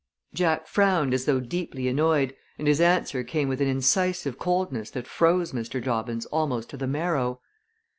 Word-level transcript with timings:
Jack 0.33 0.65
frowned 0.65 1.13
as 1.13 1.25
though 1.25 1.39
deeply 1.39 1.87
annoyed, 1.87 2.35
and 2.57 2.67
his 2.67 2.81
answer 2.81 3.23
came 3.23 3.47
with 3.47 3.61
an 3.61 3.67
incisive 3.67 4.39
coldness 4.39 4.89
that 4.89 5.05
froze 5.07 5.51
Mr. 5.51 5.79
Dobbins 5.79 6.25
almost 6.25 6.71
to 6.71 6.77
the 6.77 6.87
marrow. 6.87 7.39